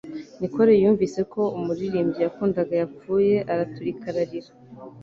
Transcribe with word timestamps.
Nicole 0.39 0.71
yumvise 0.83 1.19
ko 1.33 1.41
umuririmbyi 1.57 2.19
yakundaga 2.25 2.73
yapfuye, 2.81 3.35
araturika 3.51 4.05
ararira 4.11 4.51